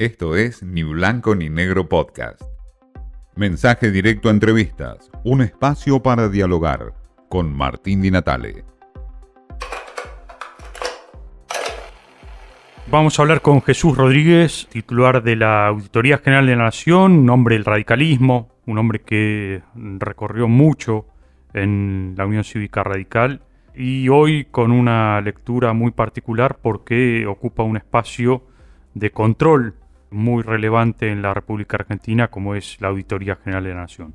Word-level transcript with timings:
Esto 0.00 0.34
es 0.34 0.62
Ni 0.62 0.82
Blanco 0.82 1.34
ni 1.34 1.50
Negro 1.50 1.86
Podcast. 1.86 2.40
Mensaje 3.36 3.90
directo 3.90 4.30
a 4.30 4.32
entrevistas, 4.32 5.10
un 5.24 5.42
espacio 5.42 6.02
para 6.02 6.30
dialogar 6.30 6.94
con 7.28 7.54
Martín 7.54 8.00
Di 8.00 8.10
Natale. 8.10 8.64
Vamos 12.90 13.18
a 13.18 13.22
hablar 13.22 13.42
con 13.42 13.60
Jesús 13.60 13.94
Rodríguez, 13.94 14.68
titular 14.70 15.22
de 15.22 15.36
la 15.36 15.66
Auditoría 15.66 16.16
General 16.16 16.46
de 16.46 16.56
la 16.56 16.64
Nación, 16.64 17.18
un 17.18 17.28
hombre 17.28 17.56
del 17.56 17.66
radicalismo, 17.66 18.48
un 18.64 18.78
hombre 18.78 19.02
que 19.02 19.60
recorrió 19.74 20.48
mucho 20.48 21.08
en 21.52 22.14
la 22.16 22.24
Unión 22.24 22.44
Cívica 22.44 22.82
Radical 22.82 23.42
y 23.74 24.08
hoy 24.08 24.46
con 24.46 24.72
una 24.72 25.20
lectura 25.20 25.74
muy 25.74 25.90
particular 25.90 26.56
porque 26.62 27.26
ocupa 27.26 27.64
un 27.64 27.76
espacio 27.76 28.46
de 28.94 29.10
control 29.10 29.74
muy 30.10 30.42
relevante 30.42 31.10
en 31.10 31.22
la 31.22 31.34
República 31.34 31.76
Argentina 31.76 32.28
como 32.28 32.54
es 32.54 32.80
la 32.80 32.88
Auditoría 32.88 33.36
General 33.36 33.64
de 33.64 33.70
la 33.70 33.80
Nación. 33.80 34.14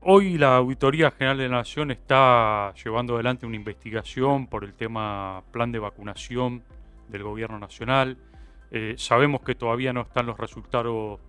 Hoy 0.00 0.36
la 0.36 0.56
Auditoría 0.56 1.10
General 1.12 1.38
de 1.38 1.48
la 1.48 1.58
Nación 1.58 1.90
está 1.90 2.74
llevando 2.74 3.14
adelante 3.14 3.46
una 3.46 3.56
investigación 3.56 4.48
por 4.48 4.64
el 4.64 4.74
tema 4.74 5.42
plan 5.52 5.70
de 5.70 5.78
vacunación 5.78 6.64
del 7.08 7.22
gobierno 7.22 7.58
nacional. 7.58 8.18
Eh, 8.70 8.94
sabemos 8.96 9.42
que 9.42 9.54
todavía 9.54 9.92
no 9.92 10.00
están 10.00 10.26
los 10.26 10.38
resultados 10.38 11.20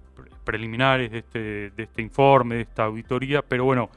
preliminares 0.43 1.11
de 1.11 1.19
este, 1.19 1.69
de 1.71 1.83
este 1.83 2.01
informe, 2.01 2.55
de 2.55 2.61
esta 2.61 2.85
auditoría, 2.85 3.41
pero 3.41 3.65
bueno, 3.65 3.89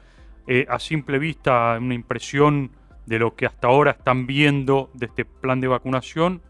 eh, 0.45 0.65
a 0.69 0.79
simple 0.79 1.17
vista 1.17 1.77
una 1.79 1.93
impresión 1.93 2.71
de 3.05 3.19
lo 3.19 3.35
que 3.35 3.45
hasta 3.45 3.67
ahora 3.67 3.91
están 3.91 4.27
viendo 4.27 4.91
de 4.93 5.07
este 5.07 5.25
plan 5.25 5.59
de 5.59 5.67
vacunación 5.67 6.41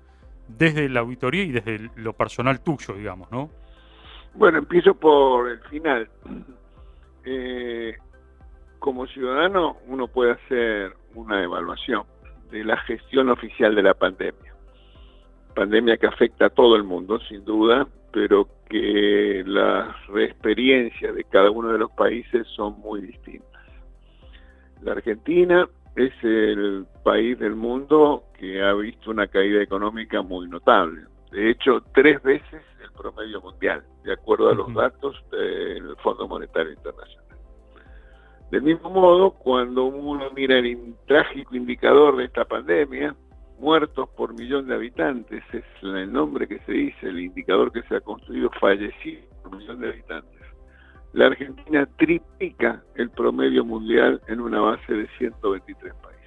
desde 0.47 0.89
la 0.89 1.01
auditoría 1.01 1.43
y 1.43 1.51
desde 1.51 1.89
lo 1.95 2.13
personal 2.13 2.61
tuyo, 2.61 2.93
digamos, 2.93 3.31
¿no? 3.31 3.49
Bueno, 4.33 4.59
empiezo 4.59 4.93
por 4.93 5.49
el 5.49 5.59
final. 5.61 6.09
Eh, 7.25 7.95
como 8.79 9.07
ciudadano 9.07 9.77
uno 9.87 10.07
puede 10.07 10.31
hacer 10.33 10.93
una 11.15 11.43
evaluación 11.43 12.03
de 12.51 12.63
la 12.63 12.77
gestión 12.77 13.29
oficial 13.29 13.75
de 13.75 13.83
la 13.83 13.93
pandemia. 13.93 14.53
Pandemia 15.55 15.97
que 15.97 16.07
afecta 16.07 16.45
a 16.45 16.49
todo 16.49 16.75
el 16.75 16.83
mundo, 16.83 17.19
sin 17.27 17.43
duda, 17.43 17.87
pero 18.13 18.47
que 18.69 19.43
las 19.45 19.95
experiencias 20.15 21.15
de 21.15 21.23
cada 21.23 21.49
uno 21.49 21.69
de 21.69 21.79
los 21.79 21.91
países 21.91 22.47
son 22.55 22.79
muy 22.79 23.01
distintas. 23.01 23.61
La 24.81 24.91
Argentina 24.93 25.67
es 25.97 26.13
el 26.23 26.85
país 27.03 27.39
del 27.39 27.55
mundo 27.55 28.25
que 28.37 28.61
ha 28.61 28.71
visto 28.73 29.09
una 29.09 29.27
caída 29.27 29.63
económica 29.63 30.21
muy 30.21 30.47
notable. 30.47 31.01
De 31.31 31.49
hecho, 31.49 31.81
tres 31.93 32.21
veces 32.21 32.61
el 32.83 32.91
promedio 32.91 33.41
mundial, 33.41 33.83
de 34.03 34.13
acuerdo 34.13 34.49
a 34.49 34.53
los 34.53 34.71
datos 34.75 35.15
del 35.31 35.95
Fondo 35.97 36.27
Monetario 36.27 36.71
Internacional. 36.71 37.25
Del 38.51 38.61
mismo 38.61 38.91
modo, 38.91 39.31
cuando 39.31 39.85
uno 39.85 40.29
mira 40.35 40.59
el 40.59 40.95
trágico 41.07 41.55
indicador 41.55 42.15
de 42.15 42.25
esta 42.25 42.45
pandemia, 42.45 43.15
muertos 43.59 44.07
por 44.09 44.35
millón 44.35 44.67
de 44.67 44.75
habitantes, 44.75 45.43
es 45.51 45.63
el 45.81 46.13
nombre 46.13 46.47
que 46.47 46.59
se 46.59 46.73
dice, 46.73 47.07
el 47.07 47.19
indicador 47.19 47.71
que 47.71 47.81
se 47.83 47.95
ha 47.95 48.01
construido, 48.01 48.51
fallecidos 48.61 49.25
por 49.41 49.57
millón 49.57 49.81
de 49.81 49.89
habitantes 49.89 50.36
la 51.13 51.27
Argentina 51.27 51.87
triplica 51.97 52.83
el 52.95 53.09
promedio 53.09 53.65
mundial 53.65 54.21
en 54.27 54.39
una 54.39 54.59
base 54.61 54.93
de 54.93 55.07
123 55.17 55.93
países. 55.95 56.17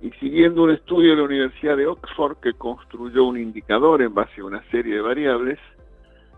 Y 0.00 0.10
siguiendo 0.18 0.64
un 0.64 0.70
estudio 0.70 1.10
de 1.10 1.16
la 1.16 1.22
Universidad 1.22 1.76
de 1.76 1.86
Oxford 1.86 2.38
que 2.38 2.54
construyó 2.54 3.24
un 3.24 3.38
indicador 3.38 4.02
en 4.02 4.14
base 4.14 4.40
a 4.40 4.44
una 4.44 4.62
serie 4.70 4.96
de 4.96 5.00
variables, 5.00 5.58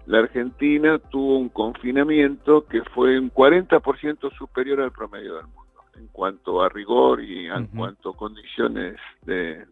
la 0.06 0.20
Argentina 0.20 0.98
tuvo 0.98 1.38
un 1.38 1.50
confinamiento 1.50 2.64
que 2.66 2.82
fue 2.94 3.18
un 3.18 3.30
40% 3.30 4.32
superior 4.36 4.80
al 4.80 4.92
promedio 4.92 5.34
del 5.36 5.46
mundo 5.46 5.68
en 5.98 6.06
cuanto 6.08 6.62
a 6.62 6.68
rigor 6.68 7.22
y 7.22 7.46
en 7.46 7.66
cuanto 7.66 8.10
a 8.10 8.16
condiciones 8.16 8.96
de, 9.26 9.66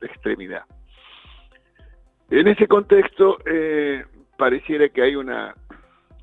extremidad. 0.00 0.62
En 2.30 2.48
ese 2.48 2.66
contexto, 2.66 3.38
eh, 3.44 4.04
pareciera 4.38 4.88
que 4.88 5.02
hay 5.02 5.16
una 5.16 5.54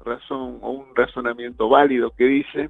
razón 0.03 0.59
o 0.61 0.71
un 0.71 0.95
razonamiento 0.95 1.69
válido 1.69 2.11
que 2.11 2.25
dice 2.25 2.69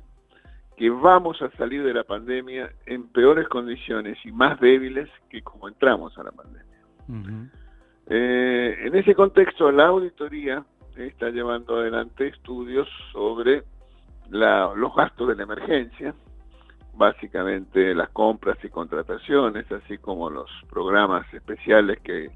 que 0.77 0.89
vamos 0.89 1.41
a 1.41 1.51
salir 1.57 1.83
de 1.83 1.93
la 1.93 2.03
pandemia 2.03 2.71
en 2.85 3.09
peores 3.09 3.47
condiciones 3.49 4.17
y 4.23 4.31
más 4.31 4.59
débiles 4.59 5.09
que 5.29 5.41
como 5.41 5.67
entramos 5.67 6.17
a 6.17 6.23
la 6.23 6.31
pandemia. 6.31 7.49
Eh, 8.07 8.77
en 8.85 8.95
ese 8.95 9.13
contexto, 9.13 9.71
la 9.71 9.87
auditoría 9.87 10.63
está 10.95 11.29
llevando 11.29 11.77
adelante 11.77 12.27
estudios 12.27 12.87
sobre 13.11 13.63
los 14.29 14.95
gastos 14.95 15.27
de 15.27 15.35
la 15.35 15.43
emergencia, 15.43 16.13
básicamente 16.93 17.93
las 17.93 18.09
compras 18.09 18.57
y 18.63 18.69
contrataciones, 18.69 19.71
así 19.71 19.97
como 19.97 20.29
los 20.29 20.49
programas 20.69 21.31
especiales 21.33 21.99
que 22.01 22.29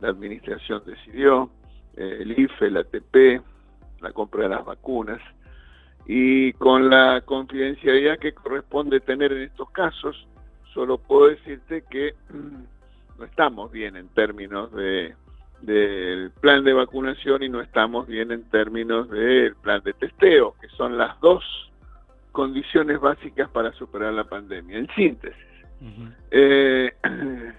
la 0.00 0.08
administración 0.08 0.82
decidió, 0.84 1.50
eh, 1.96 2.18
el 2.20 2.38
IFE, 2.38 2.66
el 2.66 2.76
ATP, 2.76 3.42
la 4.00 4.12
compra 4.12 4.44
de 4.44 4.48
las 4.50 4.64
vacunas, 4.64 5.20
y 6.06 6.52
con 6.54 6.88
la 6.88 7.20
confidencialidad 7.22 8.18
que 8.18 8.32
corresponde 8.32 9.00
tener 9.00 9.32
en 9.32 9.42
estos 9.42 9.70
casos, 9.70 10.26
solo 10.72 10.98
puedo 10.98 11.28
decirte 11.28 11.84
que 11.90 12.14
no 13.18 13.24
estamos 13.24 13.70
bien 13.70 13.96
en 13.96 14.08
términos 14.08 14.72
de 14.72 15.14
del 15.60 16.30
plan 16.40 16.62
de 16.64 16.72
vacunación 16.72 17.42
y 17.42 17.48
no 17.48 17.60
estamos 17.60 18.06
bien 18.06 18.30
en 18.30 18.44
términos 18.44 19.10
del 19.10 19.56
plan 19.56 19.82
de 19.82 19.92
testeo, 19.92 20.54
que 20.60 20.68
son 20.68 20.96
las 20.96 21.18
dos 21.20 21.42
condiciones 22.32 23.00
básicas 23.00 23.50
para 23.50 23.72
superar 23.72 24.12
la 24.12 24.24
pandemia. 24.24 24.78
En 24.78 24.88
síntesis, 24.94 25.36
eh, 26.30 26.92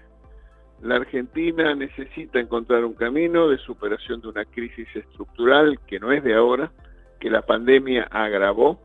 La 0.82 0.96
Argentina 0.96 1.74
necesita 1.74 2.40
encontrar 2.40 2.84
un 2.84 2.94
camino 2.94 3.48
de 3.48 3.58
superación 3.58 4.20
de 4.22 4.28
una 4.28 4.44
crisis 4.46 4.88
estructural 4.94 5.78
que 5.86 6.00
no 6.00 6.10
es 6.10 6.24
de 6.24 6.34
ahora, 6.34 6.72
que 7.18 7.28
la 7.28 7.42
pandemia 7.42 8.04
agravó 8.10 8.80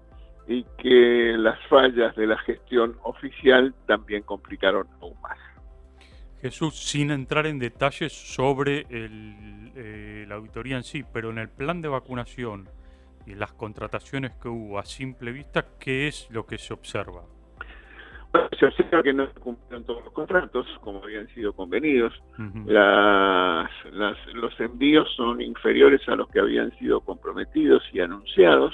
y 0.48 0.66
que 0.78 1.36
las 1.38 1.58
fallas 1.68 2.16
de 2.16 2.28
la 2.28 2.38
gestión 2.40 2.98
oficial 3.04 3.74
también 3.88 4.24
complicaron 4.24 4.88
aún 5.02 5.20
más. 5.22 5.38
Jesús, 6.42 6.76
sin 6.76 7.12
entrar 7.12 7.48
en 7.48 7.60
detalles 7.60 8.14
sobre 8.14 8.86
eh, 8.90 10.26
la 10.28 10.36
auditoría 10.36 10.76
en 10.78 10.84
sí, 10.84 11.04
pero 11.12 11.30
en 11.30 11.40
el 11.40 11.50
plan 11.50 11.82
de 11.82 11.88
vacunación 11.88 12.70
y 13.26 13.34
las 13.34 13.54
contrataciones 13.54 14.34
que 14.34 14.50
hubo 14.50 14.78
a 14.78 14.86
simple 14.86 15.32
vista, 15.32 15.66
¿qué 15.80 16.08
es 16.08 16.28
lo 16.30 16.46
que 16.46 16.58
se 16.58 16.74
observa? 16.74 17.24
Se 18.60 18.66
observa 18.66 19.04
que 19.04 19.14
no 19.14 19.28
se 19.28 19.40
cumplieron 19.40 19.84
todos 19.86 20.04
los 20.06 20.14
contratos 20.14 20.66
como 20.82 21.04
habían 21.04 21.28
sido 21.30 21.54
convenidos. 21.54 22.14
las, 22.66 23.70
los 24.34 24.60
envíos 24.60 25.08
son 25.16 25.42
inferiores 25.42 26.02
a 26.08 26.16
los 26.16 26.28
que 26.30 26.40
habían 26.40 26.72
sido 26.78 27.02
comprometidos 27.02 27.84
y 27.94 28.00
anunciados. 28.00 28.74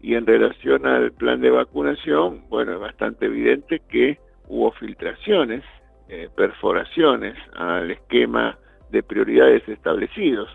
Y 0.00 0.14
en 0.14 0.26
relación 0.26 0.86
al 0.86 1.12
plan 1.12 1.40
de 1.40 1.50
vacunación, 1.50 2.44
bueno, 2.48 2.74
es 2.74 2.80
bastante 2.80 3.26
evidente 3.26 3.80
que 3.88 4.18
hubo 4.48 4.72
filtraciones, 4.72 5.64
eh, 6.08 6.28
perforaciones 6.36 7.36
al 7.54 7.90
esquema 7.90 8.58
de 8.90 9.02
prioridades 9.02 9.66
establecidos. 9.68 10.48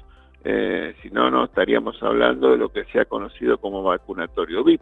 Eh, 0.44 0.96
si 1.02 1.09
no, 1.09 1.30
no 1.30 1.46
estaríamos 1.46 2.02
hablando 2.02 2.52
de 2.52 2.58
lo 2.58 2.70
que 2.70 2.86
se 2.86 3.00
ha 3.00 3.06
conocido 3.06 3.58
como 3.58 3.84
vacunatorio 3.84 4.64
VIP. 4.64 4.81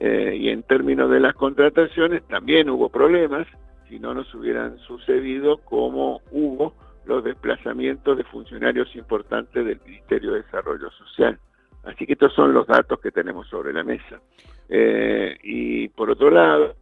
Eh, 0.00 0.36
y 0.38 0.48
en 0.50 0.62
términos 0.62 1.10
de 1.10 1.18
las 1.18 1.34
contrataciones 1.34 2.22
también 2.28 2.70
hubo 2.70 2.88
problemas, 2.88 3.48
si 3.88 3.98
no 3.98 4.14
nos 4.14 4.32
hubieran 4.32 4.78
sucedido 4.78 5.58
como 5.58 6.20
hubo 6.30 6.72
los 7.04 7.24
desplazamientos 7.24 8.16
de 8.16 8.22
funcionarios 8.22 8.94
importantes 8.94 9.64
del 9.64 9.80
Ministerio 9.84 10.32
de 10.32 10.42
Desarrollo 10.42 10.88
Social. 10.92 11.36
Así 11.82 12.06
que 12.06 12.12
estos 12.12 12.32
son 12.32 12.54
los 12.54 12.68
datos 12.68 13.00
que 13.00 13.10
tenemos 13.10 13.48
sobre 13.48 13.72
la 13.72 13.82
mesa. 13.82 14.20
Eh, 14.68 15.36
y 15.42 15.88
por 15.88 16.10
otro 16.10 16.30
lado, 16.30 16.76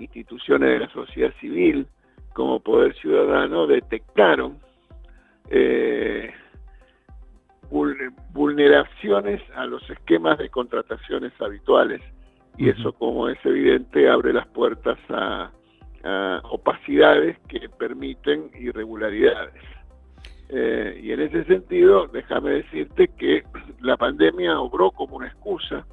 instituciones 0.00 0.68
de 0.68 0.78
la 0.80 0.88
sociedad 0.88 1.32
civil 1.40 1.86
como 2.32 2.58
Poder 2.58 2.92
Ciudadano 2.96 3.68
detectaron 3.68 4.58
eh, 5.48 6.34
vulneraciones 7.70 9.42
a 9.54 9.64
los 9.66 9.88
esquemas 9.90 10.38
de 10.38 10.48
contrataciones 10.48 11.32
habituales 11.40 12.02
y 12.56 12.70
eso, 12.70 12.92
como 12.92 13.28
es 13.28 13.38
evidente, 13.44 14.08
abre 14.08 14.32
las 14.32 14.46
puertas 14.48 14.98
a, 15.08 15.50
opacidades 16.50 17.36
que 17.48 17.68
permiten 17.68 18.52
irregularidades. 18.56 19.60
Eh, 20.48 21.00
y 21.02 21.10
en 21.10 21.20
ese 21.20 21.42
sentido, 21.46 22.06
déjame 22.06 22.50
decirte 22.50 23.08
que 23.08 23.42
la 23.80 23.96
pandemia 23.96 24.60
obró 24.60 24.92
como 24.92 25.16
una 25.16 25.26
excusa, 25.26 25.84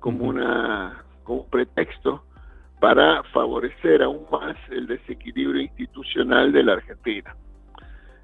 como, 0.00 0.24
una, 0.24 1.04
como 1.22 1.42
un 1.42 1.50
pretexto 1.50 2.24
para 2.80 3.22
favorecer 3.24 4.02
aún 4.02 4.24
más 4.32 4.56
el 4.70 4.86
desequilibrio 4.86 5.60
institucional 5.60 6.50
de 6.50 6.62
la 6.62 6.72
Argentina. 6.72 7.36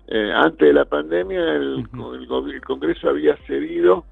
Eh, 0.07 0.33
antes 0.35 0.67
de 0.67 0.73
la 0.73 0.87
pandemia, 0.87 1.57
el, 1.57 1.87
el, 1.93 2.61
Congreso 2.63 3.11
había 3.11 3.37
cedido 3.47 4.07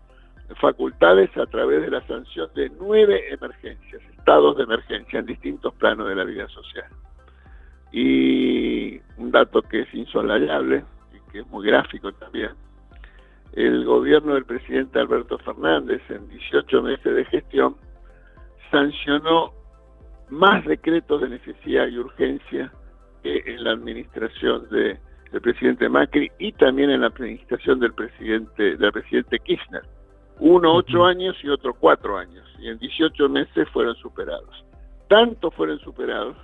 facultades 0.54 1.37
a 1.37 1.46
través 1.46 1.82
de 1.82 1.90
la 1.90 2.06
sanción 2.06 2.48
de 2.54 2.70
nueve 2.78 3.32
emergencias, 3.32 4.02
estados 4.16 4.56
de 4.56 4.64
emergencia 4.64 5.19
en 5.19 5.26
distintos 5.26 5.75
planos 5.75 6.08
de 6.08 6.14
la 6.14 6.25
vida 6.25 6.48
social. 6.48 6.87
Y 7.93 8.98
un 9.16 9.31
dato 9.31 9.62
que 9.62 9.81
es 9.81 9.94
insolayable 9.94 10.84
y 11.12 11.32
que 11.32 11.40
es 11.40 11.46
muy 11.48 11.66
gráfico 11.66 12.12
también, 12.12 12.50
el 13.52 13.84
gobierno 13.84 14.34
del 14.34 14.44
presidente 14.44 14.98
Alberto 14.98 15.38
Fernández 15.38 16.02
en 16.10 16.28
18 16.28 16.82
meses 16.82 17.14
de 17.14 17.25
gestión 17.25 17.76
sancionó 18.70 19.52
más 20.28 20.64
decretos 20.64 21.22
de 21.22 21.28
necesidad 21.31 21.87
y 21.87 21.98
urgencia 21.98 22.72
que 23.22 23.43
en 23.46 23.64
la 23.64 23.72
administración 23.72 24.69
de, 24.70 24.98
del 25.32 25.40
presidente 25.40 25.88
Macri 25.88 26.31
y 26.38 26.52
también 26.52 26.90
en 26.90 27.00
la 27.00 27.08
administración 27.08 27.81
del 27.81 27.94
presidente 27.94 28.76
del 28.76 28.93
presidente 28.93 29.38
Kirchner. 29.38 29.82
Uno 30.38 30.74
ocho 30.74 31.04
años 31.04 31.36
y 31.42 31.48
otro 31.48 31.74
cuatro 31.74 32.18
años. 32.18 32.46
Y 32.58 32.68
en 32.68 32.78
18 32.78 33.28
meses 33.28 33.68
fueron 33.70 33.94
superados. 33.96 34.64
Tanto 35.08 35.50
fueron 35.50 35.78
superados 35.80 36.36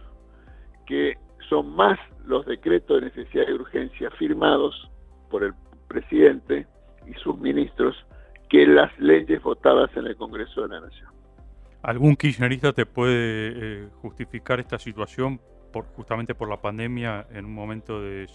que 0.87 1.17
son 1.49 1.75
más 1.75 1.99
los 2.25 2.47
decretos 2.47 3.01
de 3.01 3.07
necesidad 3.07 3.45
y 3.49 3.53
urgencia 3.53 4.11
firmados 4.13 4.91
por 5.31 5.45
el 5.45 5.53
presidente 5.89 6.67
y 7.07 7.15
sus 7.15 7.39
ministros 7.39 7.97
que 8.49 8.67
las 8.67 8.97
leyes 8.99 9.43
votadas 9.43 9.91
en 9.97 10.07
el 10.07 10.17
Congreso 10.17 10.63
de 10.63 10.69
la 10.69 10.81
Nación. 10.81 11.11
¿Algún 11.83 12.15
kirchnerista 12.17 12.73
te 12.73 12.87
puede 12.87 13.15
eh, 13.15 13.89
justificar 14.03 14.61
esta 14.61 14.79
situación 14.79 15.41
por, 15.73 15.87
justamente 15.87 16.35
por 16.35 16.49
la 16.49 16.61
pandemia 16.61 17.27
en 17.33 17.47
un 17.47 17.55
momento 17.55 18.01
de, 18.01 18.29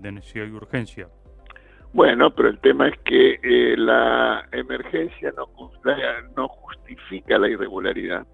necesidad 0.00 0.46
y 0.46 0.50
urgencia? 0.50 1.08
Bueno, 1.92 2.30
pero 2.34 2.48
el 2.48 2.58
tema 2.60 2.88
es 2.88 2.98
que 3.00 3.38
eh, 3.42 3.76
la 3.76 4.48
emergencia 4.52 5.30
no, 5.36 6.48
justifica 6.48 7.38
la 7.38 7.50
irregularidad. 7.50 8.26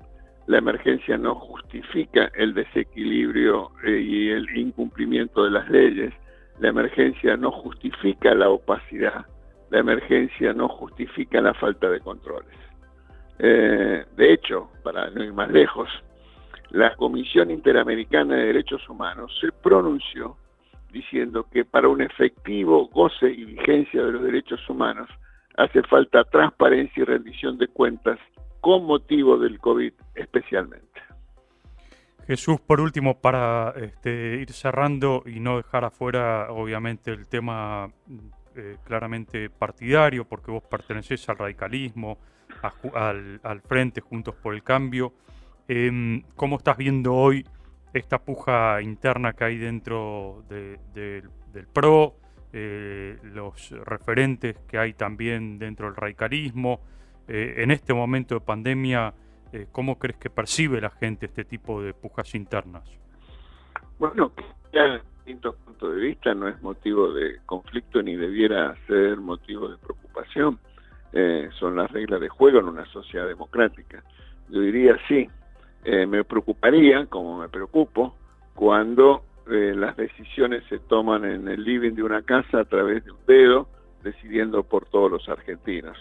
La 0.47 0.59
emergencia 0.59 1.19
no 1.19 1.35
justifica 1.35 2.31
el 2.35 2.55
desequilibrio 2.55 3.73
eh, 3.85 4.01
y 4.01 4.31
el 4.31 4.57
incumplimiento 4.57 5.43
de 5.43 5.51
las 5.51 5.69
leyes. 5.69 6.15
La 6.61 6.69
emergencia 6.69 7.37
no 7.37 7.51
justifica 7.51 8.33
la 8.33 8.49
opacidad. 8.49 9.27
La 9.71 9.81
emergencia 9.81 10.53
no 10.53 10.69
justifica 10.69 11.41
la 11.41 11.53
falta 11.55 11.91
de 11.91 12.01
controles. 12.01 12.57
Eh, 13.41 14.05
de 14.17 14.33
hecho, 14.33 14.71
para 14.85 15.11
no 15.11 15.25
ir 15.25 15.33
más 15.33 15.51
lejos, 15.51 15.89
la 16.71 16.95
Comisión 16.95 17.51
Interamericana 17.51 18.37
de 18.37 18.47
Derechos 18.47 18.89
Humanos 18.89 19.37
se 19.41 19.51
pronunció 19.51 20.37
diciendo 20.93 21.47
que 21.53 21.65
para 21.65 21.89
un 21.89 22.03
efectivo 22.03 22.89
goce 22.89 23.31
y 23.31 23.45
vigencia 23.45 24.03
de 24.03 24.13
los 24.13 24.23
derechos 24.23 24.61
humanos 24.69 25.09
hace 25.57 25.83
falta 25.83 26.25
transparencia 26.25 27.03
y 27.03 27.05
rendición 27.05 27.59
de 27.59 27.69
cuentas 27.69 28.19
con 28.61 28.85
motivo 28.85 29.39
del 29.39 29.59
COVID 29.59 29.93
especialmente. 30.15 30.87
Jesús, 32.27 32.61
por 32.61 32.81
último, 32.81 33.21
para 33.21 33.73
este, 33.77 34.37
ir 34.37 34.53
cerrando 34.53 35.23
y 35.25 35.41
no 35.41 35.57
dejar 35.57 35.87
afuera, 35.87 36.49
obviamente, 36.51 37.11
el 37.11 37.27
tema 37.27 37.91
eh, 38.55 38.77
claramente 38.85 39.49
partidario, 39.49 40.27
porque 40.27 40.51
vos 40.51 40.63
pertenecés 40.63 41.27
al 41.31 41.39
radicalismo, 41.39 42.19
al, 42.95 43.63
frente 43.67 44.03
Juntos 44.03 44.35
por 44.35 44.55
el 44.55 44.63
Cambio. 44.63 45.15
Em, 45.69 46.23
¿Cómo 46.37 46.57
estás 46.57 46.77
viendo 46.77 47.15
hoy 47.15 47.47
esta 47.93 48.19
puja 48.19 48.81
interna 48.83 49.33
que 49.33 49.45
hay 49.45 49.59
dentro 49.59 50.45
del 50.49 51.67
PRO, 51.73 52.15
eh, 52.53 53.19
los 53.23 53.71
referentes 53.85 54.57
que 54.69 54.79
hay 54.79 54.93
también 54.95 55.59
dentro 55.59 55.87
del 55.87 55.97
radicalismo? 55.97 56.81
Eh, 57.29 57.63
en 57.63 57.71
este 57.71 57.93
momento 57.93 58.35
de 58.37 58.41
pandemia, 58.41 59.13
eh, 59.53 59.67
¿cómo 59.71 59.99
crees 59.99 60.17
que 60.19 60.31
percibe 60.31 60.81
la 60.81 60.91
gente 60.91 61.27
este 61.27 61.45
tipo 61.45 61.83
de 61.83 61.93
pujas 61.93 62.35
internas? 62.35 62.89
Bueno, 63.99 64.33
ya 64.73 65.03
distintos 65.29 65.57
puntos 65.57 65.95
de 65.95 66.01
vista 66.01 66.33
no 66.33 66.49
es 66.49 66.61
motivo 66.63 67.13
de 67.13 67.39
conflicto 67.45 68.03
ni 68.03 68.17
debiera 68.17 68.75
ser 68.87 69.19
motivo 69.19 69.69
de 69.69 69.77
preocupación. 69.77 70.59
Eh, 71.13 71.51
son 71.59 71.77
las 71.77 71.91
reglas 71.91 72.21
de 72.21 72.29
juego 72.31 72.61
en 72.61 72.67
una 72.67 72.87
sociedad 72.87 73.27
democrática. 73.27 74.03
Yo 74.49 74.61
diría 74.61 74.97
sí, 75.07 75.29
eh, 75.85 76.07
me 76.07 76.25
preocuparía, 76.25 77.07
como 77.07 77.39
me 77.39 77.49
preocupo, 77.49 78.15
cuando 78.55 79.23
eh, 79.51 79.75
las 79.77 79.97
decisiones 79.97 80.65
se 80.69 80.79
toman 80.79 81.25
en 81.25 81.49
el 81.49 81.65
living 81.65 81.93
de 81.93 82.03
una 82.03 82.23
casa 82.23 82.61
a 82.61 82.65
través 82.65 83.05
de 83.05 83.13
un 83.13 83.19
dedo, 83.27 83.69
decidiendo 84.03 84.63
por 84.63 84.87
todos 84.87 85.11
los 85.11 85.29
argentinos. 85.29 85.97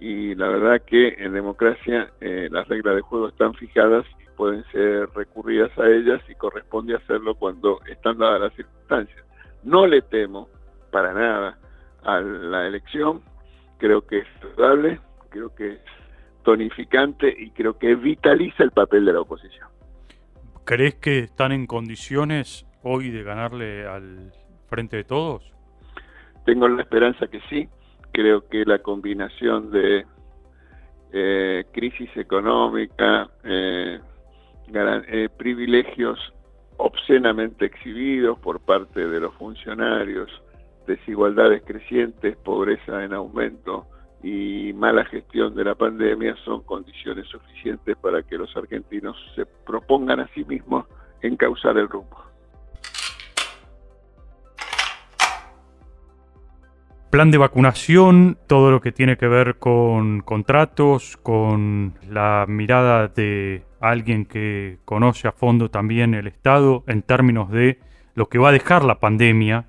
Y 0.00 0.34
la 0.34 0.48
verdad 0.48 0.82
que 0.82 1.14
en 1.18 1.32
democracia 1.32 2.10
las 2.20 2.66
reglas 2.66 2.96
de 2.96 3.02
juego 3.02 3.28
están 3.28 3.54
fijadas 3.54 4.04
y 4.20 4.36
pueden 4.36 4.64
ser 4.72 5.08
recurridas 5.14 5.70
a 5.78 5.86
ellas 5.86 6.20
y 6.28 6.34
corresponde 6.34 6.96
hacerlo 6.96 7.36
cuando 7.36 7.80
están 7.88 8.18
dadas 8.18 8.40
las 8.40 8.54
circunstancias. 8.54 9.24
No 9.62 9.86
le 9.86 10.02
temo 10.02 10.48
para 10.90 11.14
nada 11.14 11.58
a 12.04 12.20
la 12.20 12.66
elección, 12.66 13.22
creo 13.78 14.06
que 14.06 14.18
es 14.18 14.26
saludable, 14.40 15.00
creo 15.30 15.54
que 15.54 15.72
es 15.72 15.80
tonificante 16.42 17.34
y 17.36 17.50
creo 17.50 17.78
que 17.78 17.94
vitaliza 17.94 18.62
el 18.64 18.70
papel 18.70 19.04
de 19.04 19.12
la 19.12 19.20
oposición. 19.20 19.68
¿Crees 20.64 20.94
que 20.94 21.20
están 21.20 21.52
en 21.52 21.66
condiciones 21.66 22.66
hoy 22.82 23.10
de 23.10 23.22
ganarle 23.22 23.86
al 23.86 24.32
frente 24.68 24.96
de 24.96 25.04
todos? 25.04 25.52
Tengo 26.44 26.68
la 26.68 26.82
esperanza 26.82 27.26
que 27.26 27.40
sí. 27.48 27.68
Creo 28.12 28.46
que 28.48 28.64
la 28.64 28.78
combinación 28.78 29.70
de 29.70 30.04
eh, 31.12 31.64
crisis 31.72 32.10
económica, 32.16 33.28
eh, 33.44 34.00
eh, 34.72 35.28
privilegios 35.36 36.18
obscenamente 36.78 37.66
exhibidos 37.66 38.38
por 38.38 38.60
parte 38.60 39.06
de 39.06 39.20
los 39.20 39.34
funcionarios, 39.34 40.30
desigualdades 40.86 41.62
crecientes, 41.64 42.36
pobreza 42.38 43.04
en 43.04 43.12
aumento 43.12 43.86
y 44.22 44.72
mala 44.74 45.04
gestión 45.04 45.54
de 45.54 45.64
la 45.64 45.74
pandemia 45.74 46.36
son 46.44 46.62
condiciones 46.62 47.26
suficientes 47.26 47.96
para 47.96 48.22
que 48.22 48.38
los 48.38 48.56
argentinos 48.56 49.16
se 49.34 49.46
propongan 49.46 50.20
a 50.20 50.28
sí 50.28 50.44
mismos 50.44 50.86
encauzar 51.20 51.76
el 51.76 51.88
rumbo. 51.88 52.22
Plan 57.10 57.30
de 57.30 57.36
vacunación, 57.36 58.38
todo 58.46 58.70
lo 58.70 58.80
que 58.80 58.90
tiene 58.90 59.18
que 59.18 59.28
ver 59.28 59.58
con 59.58 60.20
contratos, 60.20 61.18
con 61.18 61.94
la 62.08 62.46
mirada 62.48 63.08
de 63.08 63.64
alguien 63.80 64.24
que 64.24 64.78
conoce 64.86 65.28
a 65.28 65.32
fondo 65.32 65.70
también 65.70 66.14
el 66.14 66.26
Estado 66.26 66.84
en 66.86 67.02
términos 67.02 67.50
de 67.50 67.80
lo 68.14 68.30
que 68.30 68.38
va 68.38 68.48
a 68.48 68.52
dejar 68.52 68.84
la 68.84 68.98
pandemia 68.98 69.66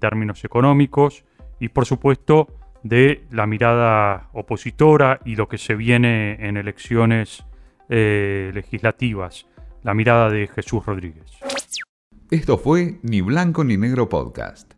términos 0.00 0.44
económicos 0.44 1.24
y 1.60 1.68
por 1.68 1.84
supuesto 1.84 2.48
de 2.84 3.24
la 3.30 3.46
mirada 3.46 4.28
opositora 4.32 5.18
y 5.24 5.34
lo 5.34 5.48
que 5.48 5.58
se 5.58 5.74
viene 5.74 6.36
en 6.46 6.56
elecciones 6.56 7.44
eh, 7.88 8.52
legislativas, 8.54 9.46
la 9.82 9.94
mirada 9.94 10.30
de 10.30 10.46
Jesús 10.46 10.86
Rodríguez. 10.86 11.32
Esto 12.30 12.58
fue 12.58 13.00
Ni 13.02 13.22
Blanco 13.22 13.64
ni 13.64 13.76
Negro 13.76 14.08
Podcast. 14.08 14.74